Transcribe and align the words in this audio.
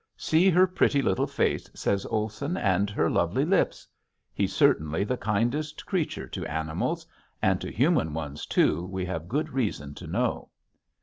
"See 0.17 0.49
her 0.49 0.65
pretty 0.65 1.03
little 1.03 1.27
face," 1.27 1.69
says 1.75 2.07
Olson, 2.07 2.57
"and 2.57 2.89
her 2.89 3.07
lovely 3.07 3.45
lips." 3.45 3.87
He's 4.33 4.51
certainly 4.51 5.03
the 5.03 5.15
kindest 5.15 5.85
creature 5.85 6.25
to 6.27 6.43
animals 6.47 7.05
and 7.39 7.61
to 7.61 7.71
human 7.71 8.11
ones 8.15 8.47
too 8.47 8.83
we 8.87 9.05
have 9.05 9.29
good 9.29 9.49
reason 9.53 9.93
to 9.93 10.07
know. 10.07 10.49